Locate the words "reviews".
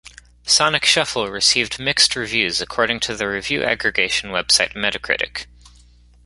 2.15-2.59